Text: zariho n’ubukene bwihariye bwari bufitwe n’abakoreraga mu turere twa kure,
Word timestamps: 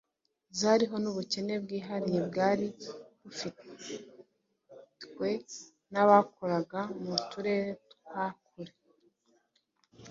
zariho 0.59 0.95
n’ubukene 1.03 1.53
bwihariye 1.63 2.19
bwari 2.29 2.67
bufitwe 3.23 5.29
n’abakoreraga 5.91 6.81
mu 7.03 7.15
turere 7.31 7.71
twa 7.91 8.25
kure, 8.45 8.73